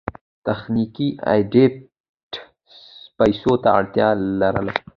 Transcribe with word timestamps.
تخنیکي 0.45 1.07
ایډېټ 1.31 1.75
پیسو 3.17 3.51
ته 3.63 3.69
اړتیا 3.77 4.07
لرله. 4.39 4.73